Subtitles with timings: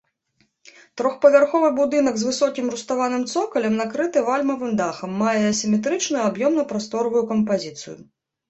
[0.99, 7.97] Трохпавярховы будынак з высокім руставаным цокалем, накрыты вальмавым дахам, мае асіметрычную аб'ёмна-прасторавую кампазіцыю.